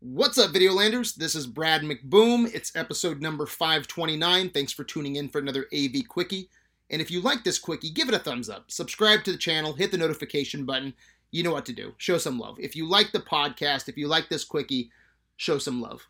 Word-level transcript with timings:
What's 0.00 0.36
up, 0.36 0.50
Videolanders? 0.50 1.14
This 1.14 1.34
is 1.34 1.46
Brad 1.46 1.82
McBoom. 1.82 2.52
It's 2.54 2.76
episode 2.76 3.22
number 3.22 3.46
529. 3.46 4.50
Thanks 4.50 4.72
for 4.72 4.84
tuning 4.84 5.16
in 5.16 5.28
for 5.28 5.38
another 5.38 5.66
AV 5.74 6.06
Quickie. 6.08 6.48
And 6.90 7.00
if 7.00 7.10
you 7.10 7.20
like 7.20 7.44
this 7.44 7.58
Quickie, 7.58 7.90
give 7.90 8.08
it 8.08 8.14
a 8.14 8.18
thumbs 8.18 8.48
up. 8.48 8.70
Subscribe 8.70 9.24
to 9.24 9.32
the 9.32 9.38
channel, 9.38 9.72
hit 9.72 9.90
the 9.90 9.96
notification 9.96 10.64
button. 10.64 10.94
You 11.30 11.42
know 11.42 11.52
what 11.52 11.66
to 11.66 11.72
do. 11.72 11.94
Show 11.98 12.18
some 12.18 12.38
love. 12.38 12.56
If 12.58 12.76
you 12.76 12.88
like 12.88 13.12
the 13.12 13.20
podcast, 13.20 13.88
if 13.88 13.96
you 13.96 14.06
like 14.06 14.28
this 14.28 14.44
Quickie, 14.44 14.90
show 15.36 15.58
some 15.58 15.80
love. 15.80 16.06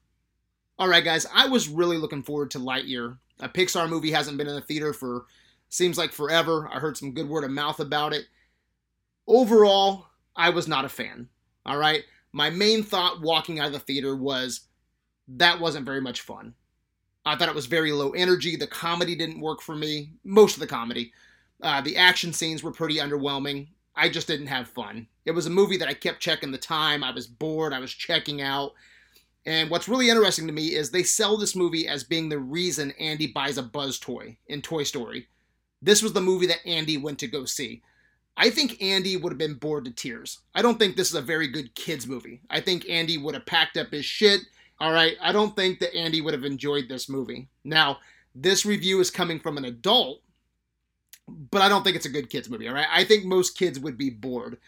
All 0.79 0.89
right, 0.89 1.05
guys, 1.05 1.27
I 1.35 1.49
was 1.49 1.69
really 1.69 1.97
looking 1.97 2.23
forward 2.23 2.51
to 2.53 2.59
Lightyear. 2.59 3.19
A 3.41 3.49
Pixar 3.49 3.89
movie 3.89 4.13
hasn't 4.13 4.37
been 4.37 4.49
in 4.49 4.55
the 4.55 4.61
theater 4.61 4.93
for 4.93 5.27
seems 5.69 5.99
like 5.99 6.13
forever. 6.13 6.69
I 6.73 6.79
heard 6.79 6.97
some 6.97 7.13
good 7.13 7.29
word 7.29 7.45
of 7.45 7.51
mouth 7.51 7.81
about 7.81 8.13
it. 8.13 8.27
Overall, 9.29 10.07
I 10.35 10.51
was 10.51 10.67
not 10.67 10.85
a 10.85 10.89
fan. 10.89 11.29
All 11.65 11.79
right 11.79 12.03
my 12.33 12.51
main 12.51 12.83
thought 12.83 13.21
walking 13.21 13.59
out 13.59 13.69
of 13.69 13.73
the 13.73 13.79
theater 13.79 14.15
was 14.15 14.61
that 15.29 15.61
wasn't 15.61 15.87
very 15.87 16.01
much 16.01 16.21
fun. 16.21 16.55
I 17.25 17.37
thought 17.37 17.49
it 17.49 17.55
was 17.55 17.67
very 17.67 17.93
low 17.93 18.11
energy. 18.11 18.57
The 18.57 18.67
comedy 18.67 19.15
didn't 19.15 19.41
work 19.41 19.61
for 19.61 19.75
me. 19.75 20.13
Most 20.25 20.55
of 20.55 20.61
the 20.61 20.67
comedy. 20.67 21.13
Uh, 21.63 21.81
the 21.81 21.97
action 21.97 22.33
scenes 22.33 22.63
were 22.63 22.73
pretty 22.73 22.97
underwhelming. 22.97 23.69
I 23.95 24.09
just 24.09 24.27
didn't 24.27 24.47
have 24.47 24.69
fun. 24.69 25.09
It 25.25 25.33
was 25.33 25.47
a 25.47 25.51
movie 25.51 25.77
that 25.79 25.89
I 25.89 25.95
kept 25.95 26.21
checking 26.21 26.53
the 26.53 26.59
time. 26.59 27.03
I 27.03 27.11
was 27.11 27.27
bored. 27.27 27.73
I 27.73 27.81
was 27.81 27.93
checking 27.93 28.41
out. 28.41 28.73
And 29.45 29.69
what's 29.69 29.89
really 29.89 30.09
interesting 30.09 30.47
to 30.47 30.53
me 30.53 30.69
is 30.69 30.91
they 30.91 31.03
sell 31.03 31.37
this 31.37 31.57
movie 31.57 31.89
as 31.89 32.05
being 32.05 32.29
the 32.29 32.39
reason 32.39 32.93
Andy 32.93 33.27
buys 33.27 33.59
a 33.59 33.63
Buzz 33.63 33.99
toy 33.99 34.37
in 34.47 34.63
Toy 34.63 34.85
Story. 34.85 35.27
This 35.83 36.03
was 36.03 36.13
the 36.13 36.21
movie 36.21 36.47
that 36.47 36.65
Andy 36.67 36.97
went 36.97 37.19
to 37.19 37.27
go 37.27 37.45
see. 37.45 37.83
I 38.41 38.51
think 38.51 38.81
Andy 38.81 39.17
would 39.17 39.33
have 39.33 39.39
been 39.39 39.55
bored 39.55 39.85
to 39.87 39.91
tears. 39.91 40.39
I 40.55 40.63
don't 40.63 40.79
think 40.79 40.95
this 40.97 41.09
is 41.09 41.17
a 41.17 41.21
very 41.21 41.49
good 41.49 41.75
kids 41.75 42.07
movie. 42.07 42.41
I 42.49 42.61
think 42.61 42.89
Andy 42.89 43.19
would 43.19 43.35
have 43.35 43.45
packed 43.45 43.77
up 43.77 43.91
his 43.91 44.05
shit. 44.05 44.43
All 44.79 44.93
right, 44.93 45.17
I 45.21 45.33
don't 45.33 45.57
think 45.57 45.81
that 45.81 45.95
Andy 45.95 46.21
would 46.21 46.35
have 46.35 46.45
enjoyed 46.45 46.89
this 46.89 47.09
movie. 47.09 47.49
Now, 47.65 47.99
this 48.37 48.65
review 48.65 49.01
is 49.01 49.11
coming 49.11 49.41
from 49.41 49.59
an 49.59 49.65
adult, 49.65 50.23
but 51.27 51.63
I 51.63 51.69
don't 51.69 51.83
think 51.83 51.97
it's 51.97 52.07
a 52.07 52.11
good 52.11 52.31
kids 52.31 52.49
movie. 52.49 52.69
All 52.69 52.75
right, 52.75 52.87
I 52.89 53.03
think 53.03 53.25
most 53.25 53.59
kids 53.59 53.81
would 53.81 53.99
be 53.99 54.09
bored, 54.09 54.59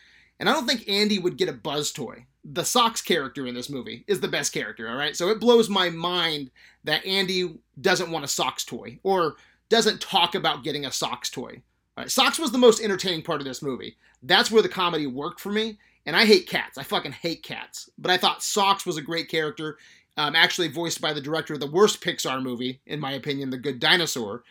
and 0.41 0.49
I 0.49 0.53
don't 0.53 0.67
think 0.67 0.89
Andy 0.89 1.21
would 1.21 1.39
get 1.39 1.49
a 1.49 1.53
buzz 1.53 1.93
toy. 1.93 2.27
The 2.45 2.65
socks 2.65 3.01
character 3.01 3.47
in 3.47 3.55
this 3.55 3.71
movie 3.71 4.05
is 4.09 4.19
the 4.19 4.27
best 4.27 4.53
character. 4.53 4.89
All 4.89 4.97
right, 4.97 5.15
so 5.15 5.29
it 5.29 5.39
blows 5.39 5.69
my 5.69 5.91
mind 5.91 6.51
that 6.83 7.07
Andy 7.07 7.61
doesn't 7.81 8.11
want 8.11 8.25
a 8.25 8.29
socks 8.29 8.65
toy 8.65 8.99
or 9.05 9.37
doesn't 9.69 10.01
talk 10.01 10.35
about 10.35 10.65
getting 10.65 10.87
a 10.87 10.91
socks 10.91 11.31
toy. 11.31 11.63
Right, 12.01 12.11
Socks 12.11 12.39
was 12.39 12.51
the 12.51 12.57
most 12.57 12.83
entertaining 12.83 13.21
part 13.21 13.43
of 13.43 13.47
this 13.47 13.61
movie. 13.61 13.95
That's 14.23 14.51
where 14.51 14.63
the 14.63 14.71
comedy 14.71 15.07
worked 15.07 15.39
for 15.39 15.53
me. 15.53 15.77
And 16.07 16.17
I 16.17 16.25
hate 16.25 16.49
cats. 16.49 16.79
I 16.79 16.83
fucking 16.83 17.13
hate 17.13 17.43
cats. 17.43 17.91
But 17.99 18.11
I 18.11 18.17
thought 18.17 18.43
Socks 18.43 18.87
was 18.87 18.97
a 18.97 19.03
great 19.03 19.29
character, 19.29 19.77
um, 20.17 20.35
actually 20.35 20.69
voiced 20.69 21.03
by 21.03 21.13
the 21.13 21.21
director 21.21 21.53
of 21.53 21.61
the 21.61 21.71
worst 21.71 22.01
Pixar 22.01 22.43
movie, 22.43 22.81
in 22.87 23.01
my 23.01 23.13
opinion, 23.13 23.51
The 23.51 23.59
Good 23.59 23.81
Dinosaur. 23.81 24.45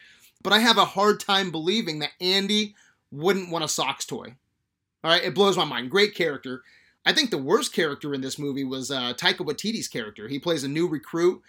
But 0.43 0.53
I 0.53 0.59
have 0.59 0.77
a 0.77 0.85
hard 0.85 1.19
time 1.19 1.49
believing 1.49 1.97
that 1.99 2.11
Andy 2.21 2.75
wouldn't 3.11 3.49
want 3.49 3.63
a 3.63 3.67
Socks 3.67 4.05
toy. 4.05 4.35
All 5.03 5.09
right, 5.09 5.23
it 5.23 5.33
blows 5.33 5.57
my 5.57 5.65
mind. 5.65 5.89
Great 5.89 6.13
character. 6.13 6.61
I 7.03 7.13
think 7.13 7.31
the 7.31 7.39
worst 7.39 7.73
character 7.73 8.13
in 8.13 8.21
this 8.21 8.37
movie 8.37 8.63
was 8.63 8.91
uh, 8.91 9.13
Taika 9.15 9.39
Waititi's 9.39 9.87
character. 9.87 10.27
He 10.27 10.37
plays 10.37 10.63
a 10.63 10.67
new 10.67 10.87
recruit, 10.87 11.41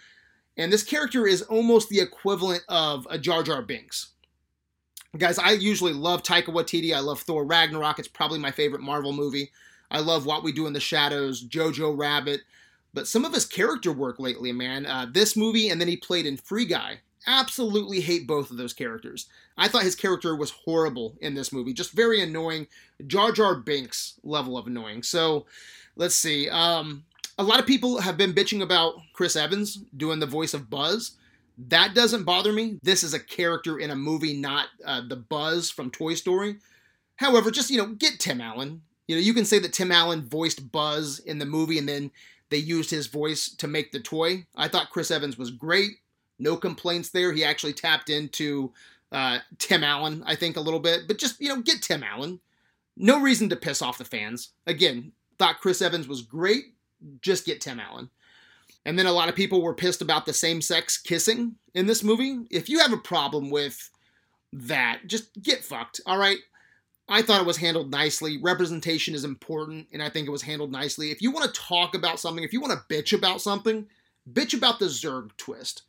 and 0.57 0.73
this 0.73 0.81
character 0.81 1.27
is 1.27 1.43
almost 1.43 1.89
the 1.89 1.99
equivalent 1.99 2.63
of 2.67 3.05
a 3.07 3.19
Jar 3.19 3.43
Jar 3.43 3.61
Binks. 3.61 4.13
Guys, 5.17 5.37
I 5.37 5.51
usually 5.51 5.91
love 5.91 6.23
Taika 6.23 6.45
Waititi. 6.45 6.95
I 6.95 6.99
love 6.99 7.19
Thor 7.19 7.43
Ragnarok. 7.43 7.99
It's 7.99 8.07
probably 8.07 8.39
my 8.39 8.51
favorite 8.51 8.81
Marvel 8.81 9.11
movie. 9.11 9.51
I 9.89 9.99
love 9.99 10.25
What 10.25 10.41
We 10.41 10.53
Do 10.53 10.67
in 10.67 10.73
the 10.73 10.79
Shadows, 10.79 11.43
Jojo 11.43 11.97
Rabbit. 11.97 12.41
But 12.93 13.07
some 13.07 13.25
of 13.25 13.33
his 13.33 13.45
character 13.45 13.91
work 13.91 14.19
lately, 14.19 14.53
man, 14.53 14.85
uh, 14.85 15.07
this 15.11 15.35
movie 15.35 15.67
and 15.67 15.81
then 15.81 15.89
he 15.89 15.97
played 15.97 16.25
in 16.25 16.37
Free 16.37 16.65
Guy. 16.65 17.01
Absolutely 17.27 17.99
hate 17.99 18.25
both 18.25 18.51
of 18.51 18.57
those 18.57 18.71
characters. 18.71 19.27
I 19.57 19.67
thought 19.67 19.83
his 19.83 19.95
character 19.95 20.33
was 20.33 20.51
horrible 20.51 21.15
in 21.19 21.35
this 21.35 21.51
movie, 21.51 21.73
just 21.73 21.91
very 21.91 22.21
annoying, 22.21 22.67
Jar 23.05 23.33
Jar 23.33 23.55
Binks 23.55 24.13
level 24.23 24.57
of 24.57 24.65
annoying. 24.65 25.03
So 25.03 25.45
let's 25.97 26.15
see. 26.15 26.49
Um, 26.49 27.03
a 27.37 27.43
lot 27.43 27.59
of 27.59 27.67
people 27.67 27.99
have 27.99 28.17
been 28.17 28.33
bitching 28.33 28.61
about 28.61 28.95
Chris 29.11 29.35
Evans 29.35 29.83
doing 29.97 30.19
the 30.19 30.25
voice 30.25 30.53
of 30.53 30.69
Buzz. 30.69 31.17
That 31.57 31.93
doesn't 31.93 32.23
bother 32.23 32.51
me. 32.51 32.79
This 32.81 33.03
is 33.03 33.13
a 33.13 33.19
character 33.19 33.79
in 33.79 33.91
a 33.91 33.95
movie, 33.95 34.35
not 34.35 34.67
uh, 34.85 35.01
the 35.07 35.15
Buzz 35.15 35.69
from 35.69 35.91
Toy 35.91 36.15
Story. 36.15 36.57
However, 37.17 37.51
just, 37.51 37.69
you 37.69 37.77
know, 37.77 37.87
get 37.87 38.19
Tim 38.19 38.41
Allen. 38.41 38.81
You 39.07 39.15
know, 39.15 39.21
you 39.21 39.33
can 39.33 39.45
say 39.45 39.59
that 39.59 39.73
Tim 39.73 39.91
Allen 39.91 40.21
voiced 40.23 40.71
Buzz 40.71 41.19
in 41.19 41.37
the 41.37 41.45
movie 41.45 41.77
and 41.77 41.87
then 41.87 42.11
they 42.49 42.57
used 42.57 42.89
his 42.89 43.07
voice 43.07 43.49
to 43.49 43.67
make 43.67 43.91
the 43.91 43.99
toy. 43.99 44.45
I 44.55 44.67
thought 44.67 44.89
Chris 44.89 45.11
Evans 45.11 45.37
was 45.37 45.51
great. 45.51 45.91
No 46.39 46.57
complaints 46.57 47.09
there. 47.09 47.31
He 47.31 47.43
actually 47.43 47.73
tapped 47.73 48.09
into 48.09 48.73
uh, 49.11 49.39
Tim 49.57 49.83
Allen, 49.83 50.23
I 50.25 50.35
think, 50.35 50.57
a 50.57 50.61
little 50.61 50.79
bit. 50.79 51.01
But 51.07 51.17
just, 51.17 51.39
you 51.39 51.49
know, 51.49 51.61
get 51.61 51.81
Tim 51.81 52.03
Allen. 52.03 52.39
No 52.97 53.21
reason 53.21 53.49
to 53.49 53.55
piss 53.55 53.81
off 53.81 53.97
the 53.97 54.05
fans. 54.05 54.49
Again, 54.65 55.11
thought 55.37 55.59
Chris 55.61 55.81
Evans 55.81 56.07
was 56.07 56.21
great. 56.21 56.73
Just 57.21 57.45
get 57.45 57.61
Tim 57.61 57.79
Allen. 57.79 58.09
And 58.85 58.97
then 58.97 59.05
a 59.05 59.11
lot 59.11 59.29
of 59.29 59.35
people 59.35 59.61
were 59.61 59.75
pissed 59.75 60.01
about 60.01 60.25
the 60.25 60.33
same 60.33 60.61
sex 60.61 60.97
kissing 60.97 61.55
in 61.73 61.85
this 61.85 62.03
movie. 62.03 62.39
If 62.49 62.67
you 62.67 62.79
have 62.79 62.93
a 62.93 62.97
problem 62.97 63.49
with 63.49 63.89
that, 64.53 65.01
just 65.07 65.41
get 65.41 65.63
fucked, 65.63 66.01
all 66.05 66.17
right? 66.17 66.39
I 67.07 67.21
thought 67.21 67.41
it 67.41 67.47
was 67.47 67.57
handled 67.57 67.91
nicely. 67.91 68.39
Representation 68.41 69.13
is 69.13 69.23
important, 69.23 69.87
and 69.91 70.01
I 70.01 70.09
think 70.09 70.27
it 70.27 70.31
was 70.31 70.43
handled 70.43 70.71
nicely. 70.71 71.11
If 71.11 71.21
you 71.21 71.31
want 71.31 71.53
to 71.53 71.61
talk 71.61 71.93
about 71.93 72.19
something, 72.19 72.43
if 72.43 72.53
you 72.53 72.61
want 72.61 72.73
to 72.73 72.93
bitch 72.93 73.15
about 73.15 73.41
something, 73.41 73.85
bitch 74.31 74.55
about 74.55 74.79
the 74.79 74.85
Zurg 74.85 75.31
twist. 75.37 75.83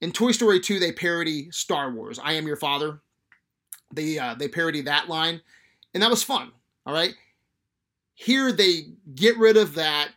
In 0.00 0.12
Toy 0.12 0.32
Story 0.32 0.60
2, 0.60 0.78
they 0.78 0.92
parody 0.92 1.50
Star 1.50 1.90
Wars. 1.90 2.20
I 2.22 2.34
am 2.34 2.46
your 2.46 2.56
father. 2.56 3.00
They 3.92 4.18
uh, 4.18 4.34
they 4.34 4.48
parody 4.48 4.82
that 4.82 5.08
line, 5.08 5.40
and 5.94 6.02
that 6.02 6.10
was 6.10 6.22
fun. 6.22 6.52
All 6.84 6.92
right. 6.92 7.14
Here 8.14 8.52
they 8.52 8.88
get 9.14 9.38
rid 9.38 9.56
of 9.56 9.74
that 9.74 10.10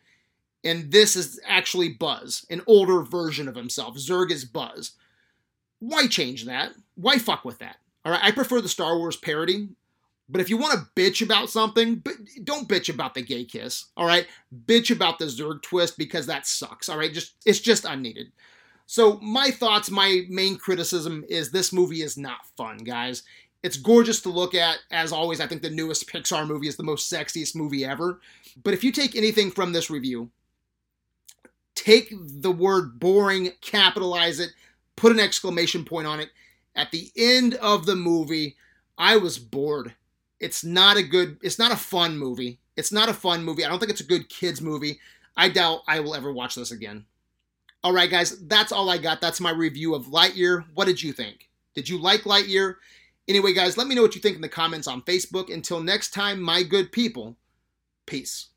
and 0.63 0.91
this 0.91 1.15
is 1.15 1.39
actually 1.45 1.89
Buzz, 1.89 2.45
an 2.49 2.61
older 2.67 3.01
version 3.01 3.47
of 3.47 3.55
himself. 3.55 3.95
Zurg 3.95 4.31
is 4.31 4.45
Buzz. 4.45 4.91
Why 5.79 6.07
change 6.07 6.45
that? 6.45 6.73
Why 6.95 7.17
fuck 7.17 7.43
with 7.43 7.59
that? 7.59 7.77
All 8.05 8.11
right, 8.11 8.23
I 8.23 8.31
prefer 8.31 8.61
the 8.61 8.69
Star 8.69 8.97
Wars 8.97 9.15
parody, 9.15 9.69
but 10.29 10.41
if 10.41 10.49
you 10.49 10.57
want 10.57 10.79
to 10.79 11.01
bitch 11.01 11.21
about 11.23 11.49
something, 11.49 11.95
but 11.95 12.13
don't 12.43 12.69
bitch 12.69 12.91
about 12.91 13.13
the 13.13 13.21
gay 13.21 13.43
kiss. 13.43 13.85
All 13.97 14.05
right, 14.05 14.27
bitch 14.65 14.89
about 14.89 15.19
the 15.19 15.25
Zurg 15.25 15.61
twist 15.61 15.97
because 15.97 16.25
that 16.27 16.47
sucks. 16.47 16.89
All 16.89 16.97
right, 16.97 17.13
just 17.13 17.33
it's 17.45 17.59
just 17.59 17.85
unneeded. 17.85 18.31
So 18.85 19.19
my 19.19 19.51
thoughts, 19.51 19.89
my 19.89 20.23
main 20.29 20.57
criticism 20.57 21.23
is 21.29 21.51
this 21.51 21.71
movie 21.71 22.01
is 22.01 22.17
not 22.17 22.45
fun, 22.57 22.77
guys. 22.77 23.23
It's 23.63 23.77
gorgeous 23.77 24.21
to 24.21 24.29
look 24.29 24.55
at. 24.55 24.79
As 24.91 25.11
always, 25.11 25.39
I 25.39 25.47
think 25.47 25.61
the 25.61 25.69
newest 25.69 26.09
Pixar 26.09 26.47
movie 26.47 26.67
is 26.67 26.75
the 26.75 26.83
most 26.83 27.11
sexiest 27.11 27.55
movie 27.55 27.85
ever. 27.85 28.19
But 28.63 28.73
if 28.73 28.83
you 28.83 28.91
take 28.91 29.15
anything 29.15 29.51
from 29.51 29.71
this 29.71 29.89
review, 29.89 30.29
take 31.81 32.13
the 32.19 32.51
word 32.51 32.99
boring, 32.99 33.51
capitalize 33.61 34.39
it, 34.39 34.51
put 34.95 35.11
an 35.11 35.19
exclamation 35.19 35.83
point 35.83 36.05
on 36.05 36.19
it. 36.19 36.29
At 36.75 36.91
the 36.91 37.11
end 37.17 37.55
of 37.55 37.85
the 37.85 37.95
movie, 37.95 38.55
I 38.97 39.17
was 39.17 39.39
bored. 39.39 39.95
It's 40.39 40.63
not 40.63 40.97
a 40.97 41.03
good, 41.03 41.37
it's 41.41 41.59
not 41.59 41.71
a 41.71 41.77
fun 41.77 42.17
movie. 42.17 42.59
It's 42.77 42.91
not 42.91 43.09
a 43.09 43.13
fun 43.13 43.43
movie. 43.43 43.65
I 43.65 43.69
don't 43.69 43.79
think 43.79 43.91
it's 43.91 44.01
a 44.01 44.05
good 44.05 44.29
kids 44.29 44.61
movie. 44.61 44.99
I 45.35 45.49
doubt 45.49 45.81
I 45.87 45.99
will 45.99 46.15
ever 46.15 46.31
watch 46.31 46.55
this 46.55 46.71
again. 46.71 47.05
All 47.83 47.93
right, 47.93 48.09
guys, 48.09 48.39
that's 48.47 48.71
all 48.71 48.89
I 48.89 48.99
got. 48.99 49.21
That's 49.21 49.41
my 49.41 49.51
review 49.51 49.95
of 49.95 50.05
Lightyear. 50.05 50.65
What 50.75 50.85
did 50.85 51.01
you 51.01 51.13
think? 51.13 51.49
Did 51.73 51.89
you 51.89 51.97
like 51.97 52.21
Lightyear? 52.21 52.75
Anyway, 53.27 53.53
guys, 53.53 53.75
let 53.77 53.87
me 53.87 53.95
know 53.95 54.03
what 54.03 54.15
you 54.15 54.21
think 54.21 54.35
in 54.35 54.41
the 54.41 54.49
comments 54.49 54.87
on 54.87 55.01
Facebook. 55.01 55.51
Until 55.51 55.81
next 55.81 56.11
time, 56.11 56.41
my 56.41 56.63
good 56.63 56.91
people, 56.91 57.37
peace. 58.05 58.47